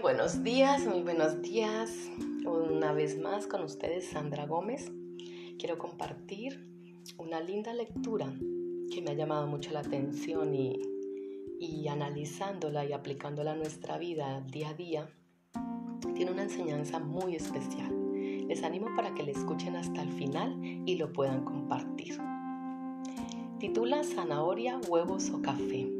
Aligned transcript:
buenos 0.00 0.42
días, 0.42 0.86
muy 0.86 1.02
buenos 1.02 1.42
días. 1.42 2.10
Una 2.46 2.92
vez 2.92 3.18
más 3.18 3.46
con 3.46 3.62
ustedes 3.62 4.08
Sandra 4.08 4.46
Gómez. 4.46 4.90
Quiero 5.58 5.76
compartir 5.76 6.66
una 7.18 7.40
linda 7.40 7.74
lectura 7.74 8.32
que 8.90 9.02
me 9.02 9.10
ha 9.10 9.14
llamado 9.14 9.46
mucho 9.46 9.70
la 9.72 9.80
atención 9.80 10.54
y, 10.54 10.80
y 11.60 11.86
analizándola 11.88 12.86
y 12.86 12.94
aplicándola 12.94 13.52
a 13.52 13.56
nuestra 13.56 13.98
vida 13.98 14.40
día 14.40 14.70
a 14.70 14.74
día, 14.74 15.10
tiene 16.14 16.30
una 16.30 16.44
enseñanza 16.44 16.98
muy 16.98 17.36
especial. 17.36 17.94
Les 18.48 18.62
animo 18.62 18.88
para 18.96 19.12
que 19.12 19.22
la 19.22 19.32
escuchen 19.32 19.76
hasta 19.76 20.02
el 20.02 20.12
final 20.12 20.56
y 20.62 20.96
lo 20.96 21.12
puedan 21.12 21.44
compartir. 21.44 22.18
Titula 23.58 24.02
Zanahoria, 24.02 24.80
huevos 24.88 25.28
o 25.28 25.42
café. 25.42 25.92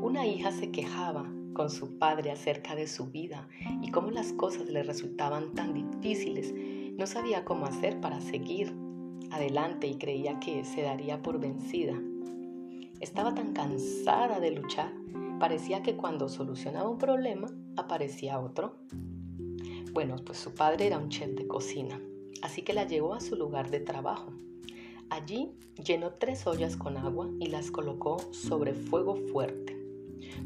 Una 0.00 0.26
hija 0.26 0.52
se 0.52 0.70
quejaba 0.70 1.30
con 1.56 1.70
su 1.70 1.98
padre 1.98 2.30
acerca 2.30 2.76
de 2.76 2.86
su 2.86 3.06
vida 3.06 3.48
y 3.80 3.90
cómo 3.90 4.10
las 4.10 4.34
cosas 4.34 4.68
le 4.68 4.82
resultaban 4.82 5.54
tan 5.54 5.72
difíciles. 5.72 6.52
No 6.98 7.06
sabía 7.06 7.46
cómo 7.46 7.64
hacer 7.64 7.98
para 7.98 8.20
seguir 8.20 8.74
adelante 9.30 9.86
y 9.86 9.96
creía 9.96 10.38
que 10.38 10.66
se 10.66 10.82
daría 10.82 11.22
por 11.22 11.40
vencida. 11.40 11.94
Estaba 13.00 13.34
tan 13.34 13.54
cansada 13.54 14.38
de 14.38 14.50
luchar, 14.50 14.92
parecía 15.40 15.82
que 15.82 15.96
cuando 15.96 16.28
solucionaba 16.28 16.90
un 16.90 16.98
problema 16.98 17.48
aparecía 17.78 18.38
otro. 18.38 18.76
Bueno, 19.94 20.16
pues 20.26 20.36
su 20.36 20.54
padre 20.54 20.88
era 20.88 20.98
un 20.98 21.08
chef 21.08 21.30
de 21.30 21.46
cocina, 21.46 21.98
así 22.42 22.60
que 22.60 22.74
la 22.74 22.84
llevó 22.84 23.14
a 23.14 23.20
su 23.20 23.34
lugar 23.34 23.70
de 23.70 23.80
trabajo. 23.80 24.30
Allí 25.08 25.52
llenó 25.82 26.12
tres 26.12 26.46
ollas 26.46 26.76
con 26.76 26.98
agua 26.98 27.30
y 27.40 27.46
las 27.46 27.70
colocó 27.70 28.18
sobre 28.32 28.74
fuego 28.74 29.16
fuerte. 29.32 29.75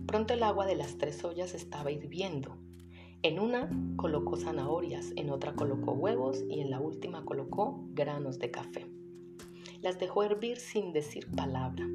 Pronto 0.07 0.35
el 0.35 0.43
agua 0.43 0.67
de 0.67 0.77
las 0.77 0.99
tres 0.99 1.25
ollas 1.25 1.55
estaba 1.55 1.91
hirviendo. 1.91 2.57
En 3.23 3.39
una 3.39 3.69
colocó 3.97 4.37
zanahorias, 4.37 5.12
en 5.17 5.31
otra 5.31 5.55
colocó 5.55 5.93
huevos 5.93 6.43
y 6.49 6.61
en 6.61 6.71
la 6.71 6.81
última 6.81 7.25
colocó 7.25 7.85
granos 7.93 8.39
de 8.39 8.51
café. 8.51 8.87
Las 9.83 9.99
dejó 9.99 10.23
hervir 10.23 10.59
sin 10.59 10.93
decir 10.93 11.27
palabra. 11.37 11.87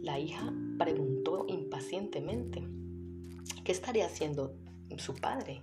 La 0.00 0.18
hija 0.20 0.52
preguntó 0.78 1.44
impacientemente, 1.48 2.62
¿qué 3.64 3.72
estaría 3.72 4.06
haciendo 4.06 4.54
su 4.96 5.14
padre? 5.14 5.62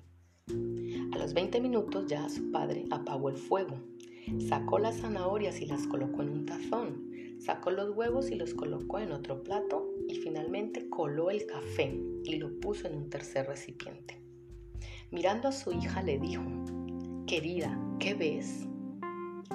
A 1.13 1.17
los 1.17 1.33
20 1.33 1.61
minutos 1.61 2.07
ya 2.07 2.27
su 2.29 2.51
padre 2.51 2.85
apagó 2.91 3.29
el 3.29 3.37
fuego, 3.37 3.77
sacó 4.47 4.77
las 4.77 4.97
zanahorias 4.97 5.61
y 5.61 5.65
las 5.65 5.87
colocó 5.87 6.21
en 6.21 6.29
un 6.29 6.45
tazón, 6.45 7.04
sacó 7.39 7.71
los 7.71 7.95
huevos 7.95 8.31
y 8.31 8.35
los 8.35 8.53
colocó 8.53 8.99
en 8.99 9.11
otro 9.11 9.43
plato 9.43 9.89
y 10.07 10.15
finalmente 10.15 10.89
coló 10.89 11.29
el 11.29 11.45
café 11.45 11.99
y 12.23 12.35
lo 12.37 12.59
puso 12.59 12.87
en 12.87 12.95
un 12.95 13.09
tercer 13.09 13.47
recipiente. 13.47 14.21
Mirando 15.11 15.47
a 15.47 15.51
su 15.51 15.71
hija 15.71 16.01
le 16.01 16.17
dijo, 16.19 16.43
querida, 17.25 17.79
¿qué 17.99 18.13
ves? 18.13 18.67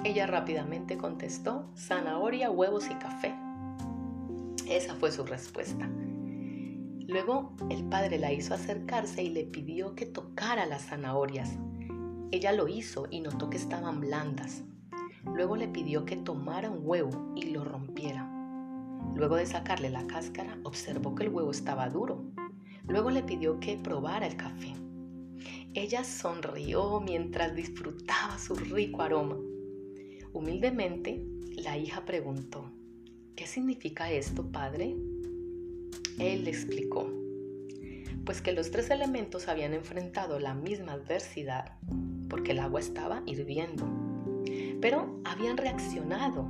Ella 0.03 0.25
rápidamente 0.25 0.97
contestó, 0.97 1.69
zanahoria, 1.75 2.49
huevos 2.49 2.89
y 2.89 2.95
café. 2.95 3.35
Esa 4.67 4.95
fue 4.95 5.11
su 5.11 5.23
respuesta. 5.25 5.89
Luego 7.07 7.53
el 7.69 7.83
padre 7.83 8.17
la 8.17 8.31
hizo 8.31 8.53
acercarse 8.53 9.21
y 9.21 9.29
le 9.29 9.43
pidió 9.43 9.95
que 9.95 10.05
tocara 10.05 10.65
las 10.65 10.87
zanahorias. 10.87 11.57
Ella 12.31 12.53
lo 12.53 12.69
hizo 12.69 13.07
y 13.11 13.19
notó 13.19 13.49
que 13.49 13.57
estaban 13.57 13.99
blandas. 13.99 14.63
Luego 15.25 15.55
le 15.55 15.67
pidió 15.67 16.05
que 16.05 16.17
tomara 16.17 16.69
un 16.69 16.81
huevo 16.83 17.33
y 17.35 17.51
lo 17.51 17.63
rompiera. 17.63 18.27
Luego 19.15 19.35
de 19.35 19.45
sacarle 19.45 19.89
la 19.89 20.07
cáscara, 20.07 20.57
observó 20.63 21.15
que 21.15 21.23
el 21.23 21.29
huevo 21.29 21.51
estaba 21.51 21.89
duro. 21.89 22.25
Luego 22.87 23.11
le 23.11 23.23
pidió 23.23 23.59
que 23.59 23.77
probara 23.77 24.27
el 24.27 24.35
café. 24.35 24.73
Ella 25.73 26.03
sonrió 26.03 26.99
mientras 26.99 27.55
disfrutaba 27.55 28.37
su 28.37 28.55
rico 28.55 29.01
aroma. 29.01 29.37
Humildemente, 30.33 31.23
la 31.55 31.77
hija 31.77 32.05
preguntó, 32.05 32.71
¿qué 33.35 33.47
significa 33.47 34.11
esto, 34.11 34.51
padre? 34.51 34.95
Él 36.19 36.43
le 36.43 36.49
explicó, 36.49 37.09
pues 38.25 38.41
que 38.41 38.51
los 38.51 38.71
tres 38.71 38.89
elementos 38.89 39.47
habían 39.47 39.73
enfrentado 39.73 40.39
la 40.39 40.53
misma 40.53 40.93
adversidad, 40.93 41.77
porque 42.29 42.51
el 42.51 42.59
agua 42.59 42.79
estaba 42.79 43.23
hirviendo, 43.25 43.85
pero 44.81 45.21
habían 45.23 45.57
reaccionado 45.57 46.45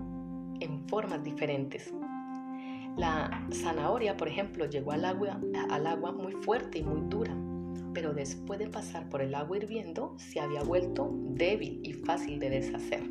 en 0.60 0.88
formas 0.88 1.24
diferentes. 1.24 1.94
La 2.98 3.48
zanahoria, 3.52 4.18
por 4.18 4.28
ejemplo, 4.28 4.66
llegó 4.66 4.92
al 4.92 5.06
agua, 5.06 5.40
al 5.70 5.88
agua 5.88 6.12
muy 6.12 6.34
fuerte 6.34 6.80
y 6.80 6.84
muy 6.84 7.02
dura, 7.10 7.36
pero 7.94 8.14
después 8.14 8.60
de 8.60 8.68
pasar 8.68 9.10
por 9.10 9.22
el 9.22 9.36
agua 9.36 9.58
hirviendo 9.58 10.16
se 10.18 10.40
había 10.40 10.64
vuelto 10.64 11.10
débil 11.30 11.82
y 11.84 11.94
fácil 11.94 12.40
de 12.40 12.50
deshacer. 12.50 13.04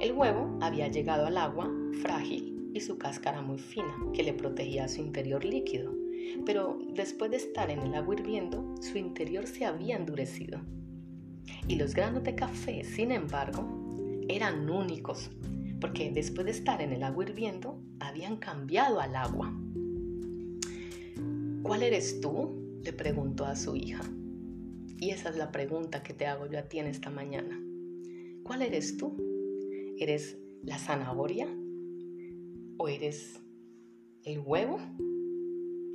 El 0.00 0.12
huevo 0.12 0.58
había 0.60 0.88
llegado 0.88 1.26
al 1.26 1.36
agua 1.36 1.70
frágil 2.02 2.70
y 2.74 2.80
su 2.80 2.98
cáscara 2.98 3.42
muy 3.42 3.58
fina, 3.58 3.94
que 4.12 4.22
le 4.22 4.32
protegía 4.32 4.86
su 4.86 5.00
interior 5.00 5.44
líquido, 5.44 5.94
pero 6.44 6.78
después 6.94 7.30
de 7.30 7.38
estar 7.38 7.70
en 7.70 7.80
el 7.80 7.94
agua 7.94 8.14
hirviendo, 8.14 8.74
su 8.80 8.98
interior 8.98 9.46
se 9.46 9.64
había 9.64 9.96
endurecido. 9.96 10.60
Y 11.66 11.76
los 11.76 11.94
granos 11.94 12.22
de 12.22 12.34
café, 12.34 12.84
sin 12.84 13.10
embargo, 13.10 13.87
eran 14.28 14.68
únicos, 14.68 15.30
porque 15.80 16.10
después 16.10 16.44
de 16.44 16.52
estar 16.52 16.80
en 16.82 16.92
el 16.92 17.02
agua 17.02 17.24
hirviendo, 17.24 17.82
habían 17.98 18.36
cambiado 18.36 19.00
al 19.00 19.16
agua. 19.16 19.52
¿Cuál 21.62 21.82
eres 21.82 22.20
tú? 22.20 22.80
le 22.82 22.92
preguntó 22.92 23.44
a 23.44 23.56
su 23.56 23.76
hija. 23.76 24.02
Y 25.00 25.10
esa 25.10 25.30
es 25.30 25.36
la 25.36 25.52
pregunta 25.52 26.02
que 26.02 26.14
te 26.14 26.26
hago 26.26 26.46
yo 26.46 26.58
a 26.58 26.62
ti 26.62 26.78
en 26.78 26.86
esta 26.86 27.10
mañana. 27.10 27.60
¿Cuál 28.42 28.62
eres 28.62 28.96
tú? 28.96 29.16
¿Eres 29.98 30.38
la 30.62 30.78
zanahoria? 30.78 31.48
¿O 32.78 32.88
eres 32.88 33.40
el 34.24 34.40
huevo? 34.40 34.78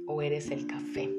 ¿O 0.08 0.22
eres 0.22 0.52
el 0.52 0.68
café? 0.68 1.10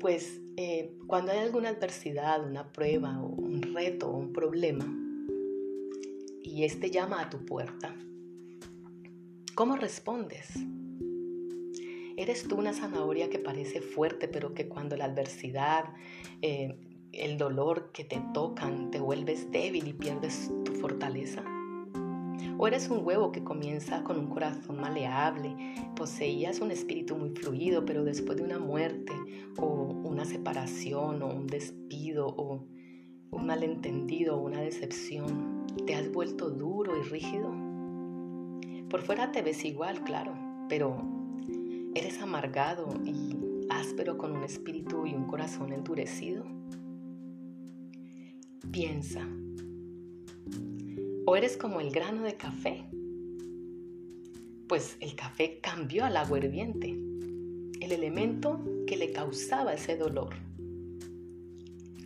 Pues 0.00 0.40
eh, 0.60 0.90
cuando 1.06 1.30
hay 1.30 1.38
alguna 1.38 1.68
adversidad, 1.68 2.44
una 2.44 2.72
prueba 2.72 3.22
o 3.22 3.28
un 3.28 3.62
reto 3.62 4.08
o 4.08 4.16
un 4.16 4.32
problema, 4.32 4.92
y 6.42 6.64
este 6.64 6.90
llama 6.90 7.20
a 7.20 7.30
tu 7.30 7.44
puerta, 7.44 7.94
¿cómo 9.54 9.76
respondes? 9.76 10.48
¿Eres 12.16 12.48
tú 12.48 12.56
una 12.56 12.72
zanahoria 12.72 13.30
que 13.30 13.38
parece 13.38 13.80
fuerte, 13.80 14.26
pero 14.26 14.52
que 14.52 14.66
cuando 14.66 14.96
la 14.96 15.04
adversidad, 15.04 15.94
eh, 16.42 16.76
el 17.12 17.38
dolor 17.38 17.92
que 17.92 18.02
te 18.02 18.20
tocan, 18.34 18.90
te 18.90 18.98
vuelves 18.98 19.52
débil 19.52 19.86
y 19.86 19.92
pierdes 19.92 20.50
tu 20.64 20.72
fortaleza? 20.72 21.44
¿O 22.60 22.66
eres 22.66 22.90
un 22.90 23.06
huevo 23.06 23.30
que 23.30 23.44
comienza 23.44 24.02
con 24.02 24.18
un 24.18 24.26
corazón 24.26 24.80
maleable, 24.80 25.54
poseías 25.94 26.58
un 26.58 26.72
espíritu 26.72 27.14
muy 27.16 27.30
fluido, 27.30 27.84
pero 27.84 28.02
después 28.02 28.36
de 28.36 28.42
una 28.42 28.58
muerte 28.58 29.12
o 29.58 29.64
una 30.02 30.24
separación 30.24 31.22
o 31.22 31.28
un 31.28 31.46
despido 31.46 32.26
o 32.26 32.66
un 33.30 33.46
malentendido 33.46 34.36
o 34.36 34.40
una 34.40 34.60
decepción, 34.60 35.66
te 35.86 35.94
has 35.94 36.10
vuelto 36.10 36.50
duro 36.50 36.98
y 36.98 37.08
rígido? 37.08 37.54
Por 38.90 39.02
fuera 39.02 39.30
te 39.30 39.42
ves 39.42 39.64
igual, 39.64 40.02
claro, 40.02 40.34
pero 40.68 41.00
eres 41.94 42.20
amargado 42.20 42.88
y 43.04 43.36
áspero 43.70 44.18
con 44.18 44.32
un 44.32 44.42
espíritu 44.42 45.06
y 45.06 45.14
un 45.14 45.28
corazón 45.28 45.72
endurecido. 45.72 46.44
Piensa, 48.72 49.24
o 51.28 51.36
eres 51.36 51.58
como 51.58 51.82
el 51.82 51.90
grano 51.90 52.22
de 52.22 52.38
café, 52.38 52.86
pues 54.66 54.96
el 55.00 55.14
café 55.14 55.60
cambió 55.60 56.06
al 56.06 56.16
agua 56.16 56.38
hirviente, 56.38 56.88
el 57.82 57.92
elemento 57.92 58.64
que 58.86 58.96
le 58.96 59.12
causaba 59.12 59.74
ese 59.74 59.98
dolor. 59.98 60.34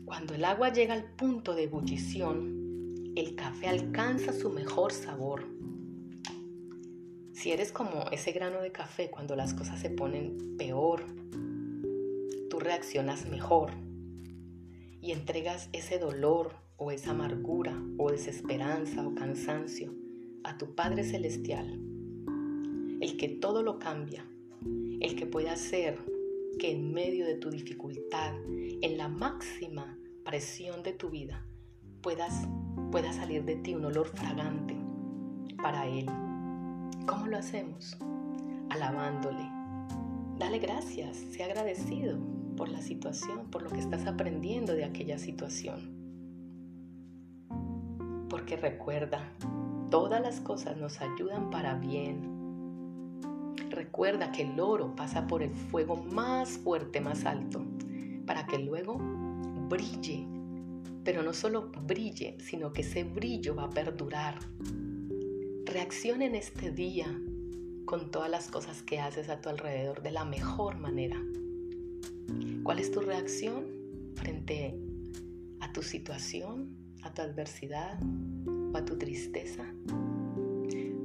Cuando 0.05 0.35
el 0.35 0.45
agua 0.45 0.73
llega 0.73 0.95
al 0.95 1.05
punto 1.05 1.55
de 1.55 1.63
ebullición, 1.63 3.13
el 3.15 3.37
café 3.37 3.69
alcanza 3.69 4.33
su 4.33 4.51
mejor 4.51 4.91
sabor. 4.91 5.47
Si 7.33 7.53
eres 7.53 7.71
como 7.71 8.11
ese 8.11 8.33
grano 8.33 8.61
de 8.61 8.73
café 8.73 9.09
cuando 9.09 9.37
las 9.37 9.55
cosas 9.55 9.79
se 9.79 9.91
ponen 9.91 10.57
peor, 10.59 11.05
tú 12.51 12.59
reaccionas 12.59 13.27
mejor 13.27 13.71
y 15.01 15.13
entregas 15.13 15.69
ese 15.73 16.01
dolor 16.01 16.62
o 16.77 16.91
esa 16.91 17.11
amargura 17.11 17.81
o 17.99 18.11
desesperanza 18.11 19.07
o 19.07 19.15
cansancio 19.15 19.95
a 20.45 20.59
tu 20.59 20.75
Padre 20.75 21.05
Celestial, 21.05 21.81
el 23.01 23.17
que 23.17 23.29
todo 23.29 23.63
lo 23.63 23.79
cambia, 23.79 24.25
el 25.01 25.17
que 25.17 25.27
puede 25.27 25.51
hacer 25.51 25.99
que 26.59 26.73
en 26.73 26.93
medio 26.93 27.27
de 27.27 27.35
tu 27.35 27.51
dificultad, 27.51 28.35
en 28.47 28.99
la 28.99 29.09
máxima 29.09 29.99
presión 30.25 30.83
de 30.83 30.93
tu 30.93 31.11
vida, 31.11 31.47
puedas, 32.03 32.49
pueda 32.91 33.13
salir 33.13 33.45
de 33.45 33.57
ti 33.57 33.75
un 33.75 33.85
olor 33.85 34.09
fragante 34.09 34.77
para 35.63 35.87
Él. 35.87 36.07
¿Cómo 37.07 37.27
lo 37.27 37.39
hacemos? 37.39 37.97
Alabándole. 38.71 39.49
Dale 40.39 40.59
gracias, 40.59 41.17
sea 41.17 41.47
agradecido. 41.47 42.19
por 42.57 42.69
la 42.69 42.83
situación, 42.83 43.51
por 43.51 43.63
lo 43.63 43.71
que 43.71 43.81
estás 43.81 44.07
aprendiendo 44.07 44.75
de 44.75 44.85
aquella 44.85 45.19
situación. 45.19 46.02
Porque 48.43 48.57
recuerda, 48.57 49.33
todas 49.89 50.21
las 50.21 50.41
cosas 50.41 50.77
nos 50.77 51.01
ayudan 51.01 51.51
para 51.51 51.75
bien. 51.75 53.21
Recuerda 53.71 54.33
que 54.33 54.43
el 54.43 54.59
oro 54.59 54.97
pasa 54.97 55.29
por 55.29 55.45
el 55.45 55.55
fuego 55.55 55.95
más 55.95 56.59
fuerte, 56.59 57.01
más 57.01 57.25
alto, 57.25 57.65
para 58.27 58.45
que 58.49 58.59
luego 58.59 58.99
brille. 59.69 60.27
Pero 61.05 61.23
no 61.23 61.33
solo 61.33 61.71
brille, 61.87 62.37
sino 62.41 62.73
que 62.73 62.81
ese 62.81 63.05
brillo 63.05 63.55
va 63.55 63.67
a 63.67 63.71
perdurar. 63.71 64.41
Reacciona 65.65 66.25
en 66.25 66.35
este 66.35 66.73
día 66.73 67.07
con 67.85 68.11
todas 68.11 68.29
las 68.29 68.49
cosas 68.49 68.83
que 68.83 68.99
haces 68.99 69.29
a 69.29 69.41
tu 69.41 69.51
alrededor 69.51 70.03
de 70.03 70.11
la 70.11 70.25
mejor 70.25 70.79
manera. 70.79 71.23
¿Cuál 72.65 72.81
es 72.81 72.91
tu 72.91 73.03
reacción 73.03 73.67
frente 74.17 74.77
a 75.61 75.73
tu 75.73 75.81
situación, 75.85 76.82
a 77.03 77.13
tu 77.13 77.23
adversidad 77.23 77.99
o 78.73 78.77
a 78.77 78.85
tu 78.85 78.97
tristeza? 78.97 79.65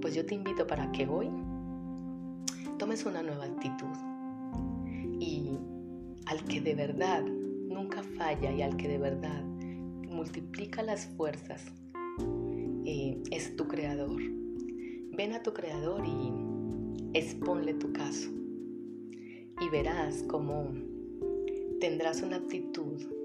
Pues 0.01 0.13
yo 0.13 0.25
te 0.25 0.35
invito 0.35 0.65
para 0.67 0.91
que 0.91 1.07
hoy 1.07 1.29
tomes 2.77 3.05
una 3.05 3.23
nueva 3.23 3.45
actitud 3.45 3.87
y 5.19 5.57
al 6.25 6.43
que 6.43 6.61
de 6.61 6.75
verdad 6.75 7.23
nunca 7.23 8.03
falla 8.03 8.51
y 8.51 8.61
al 8.61 8.77
que 8.77 8.87
de 8.87 8.97
verdad 8.97 9.43
multiplica 10.07 10.83
las 10.83 11.07
fuerzas 11.07 11.65
eh, 12.85 13.21
es 13.31 13.55
tu 13.55 13.67
creador. 13.67 14.21
Ven 15.11 15.33
a 15.33 15.41
tu 15.41 15.53
creador 15.53 16.05
y 16.05 16.31
exponle 17.13 17.73
tu 17.73 17.91
caso 17.91 18.29
y 19.59 19.69
verás 19.69 20.23
cómo 20.27 20.71
tendrás 21.79 22.21
una 22.21 22.37
actitud 22.37 23.16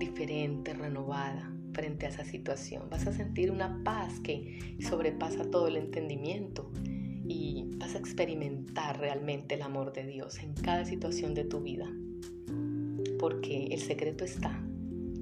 diferente, 0.00 0.74
renovada 0.74 1.54
frente 1.72 2.06
a 2.06 2.08
esa 2.08 2.24
situación. 2.24 2.90
Vas 2.90 3.06
a 3.06 3.12
sentir 3.12 3.52
una 3.52 3.84
paz 3.84 4.18
que 4.18 4.76
sobrepasa 4.80 5.48
todo 5.48 5.68
el 5.68 5.76
entendimiento 5.76 6.72
y 7.28 7.68
vas 7.76 7.94
a 7.94 7.98
experimentar 7.98 8.98
realmente 8.98 9.54
el 9.54 9.62
amor 9.62 9.92
de 9.92 10.04
Dios 10.04 10.40
en 10.40 10.54
cada 10.54 10.84
situación 10.84 11.34
de 11.34 11.44
tu 11.44 11.60
vida. 11.60 11.88
Porque 13.20 13.66
el 13.70 13.80
secreto 13.80 14.24
está 14.24 14.60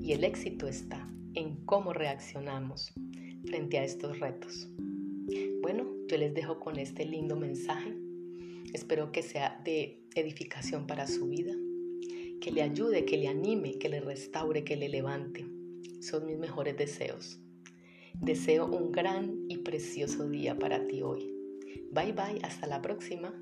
y 0.01 0.13
el 0.13 0.25
éxito 0.25 0.67
está 0.67 1.07
en 1.35 1.57
cómo 1.67 1.93
reaccionamos 1.93 2.95
frente 3.45 3.79
a 3.79 3.85
estos 3.85 4.19
retos. 4.21 4.71
Bueno, 5.61 5.85
yo 6.09 6.17
les 6.17 6.33
dejo 6.33 6.61
con 6.61 6.79
este 6.79 7.05
lindo 7.05 7.37
mensaje. 7.37 7.95
Espero 8.73 9.13
que 9.13 9.23
sea 9.23 9.61
de 9.65 10.03
edificación 10.15 10.87
para 10.87 11.07
su 11.07 11.29
vida 11.29 11.53
que 12.41 12.51
le 12.51 12.63
ayude, 12.63 13.05
que 13.05 13.17
le 13.17 13.29
anime, 13.29 13.79
que 13.79 13.89
le 13.89 14.01
restaure, 14.01 14.65
que 14.65 14.77
le 14.77 14.89
levante. 14.89 15.47
Son 16.01 16.27
mis 16.27 16.39
mejores 16.39 16.77
deseos. 16.77 17.41
Deseo 18.15 18.67
un 18.67 18.93
gran 18.93 19.45
y 19.49 19.59
precioso 19.59 20.29
día 20.29 20.59
para 20.59 20.87
ti 20.87 21.03
hoy. 21.03 21.33
Bye 21.93 22.13
bye, 22.13 22.41
hasta 22.43 22.67
la 22.67 22.83
próxima. 22.83 23.33